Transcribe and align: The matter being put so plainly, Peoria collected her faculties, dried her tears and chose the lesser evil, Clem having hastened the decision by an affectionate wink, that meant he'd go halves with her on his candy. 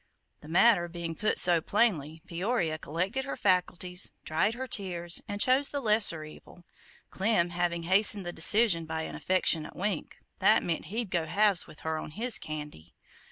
The 0.39 0.47
matter 0.47 0.87
being 0.87 1.13
put 1.13 1.37
so 1.37 1.61
plainly, 1.61 2.23
Peoria 2.25 2.79
collected 2.79 3.25
her 3.25 3.37
faculties, 3.37 4.13
dried 4.25 4.55
her 4.55 4.65
tears 4.65 5.21
and 5.27 5.39
chose 5.39 5.69
the 5.69 5.79
lesser 5.79 6.23
evil, 6.23 6.63
Clem 7.11 7.51
having 7.51 7.83
hastened 7.83 8.25
the 8.25 8.33
decision 8.33 8.87
by 8.87 9.03
an 9.03 9.13
affectionate 9.13 9.75
wink, 9.75 10.17
that 10.39 10.63
meant 10.63 10.85
he'd 10.85 11.11
go 11.11 11.27
halves 11.27 11.67
with 11.67 11.81
her 11.81 11.99
on 11.99 12.09
his 12.13 12.39
candy. 12.39 12.95